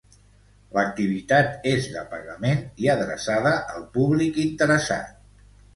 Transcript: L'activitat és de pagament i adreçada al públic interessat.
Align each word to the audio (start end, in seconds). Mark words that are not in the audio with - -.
L'activitat 0.77 1.67
és 1.73 1.91
de 1.97 2.07
pagament 2.15 2.65
i 2.87 2.91
adreçada 2.97 3.55
al 3.77 3.89
públic 4.01 4.43
interessat. 4.51 5.19